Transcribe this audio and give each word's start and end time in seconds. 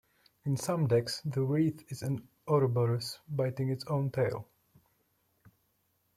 In 0.45 0.57
some 0.57 0.87
decks 0.87 1.21
the 1.23 1.43
wreath 1.43 1.83
is 1.91 2.01
an 2.01 2.27
ouroborous 2.47 3.19
biting 3.29 3.69
its 3.69 3.85
own 3.85 4.09
tail. 4.09 4.47